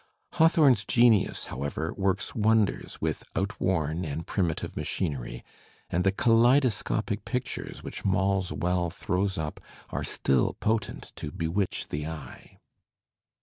Hawthome*s 0.33 0.83
genius, 0.83 1.43
however, 1.53 1.93
works 1.93 2.33
wonders 2.33 2.99
with 2.99 3.23
outworn 3.35 4.03
and 4.03 4.25
primitive 4.25 4.75
machin 4.75 5.13
ery, 5.13 5.43
and 5.91 6.03
the 6.03 6.11
kaleidoscopic 6.11 7.23
pictures 7.23 7.83
which 7.83 8.03
Maule's 8.03 8.51
Well 8.51 8.89
throws 8.89 9.37
up 9.37 9.59
are 9.91 10.03
still 10.03 10.53
potent 10.59 11.13
to 11.17 11.29
bewitch 11.31 11.89
the 11.89 12.07
eye. 12.07 12.57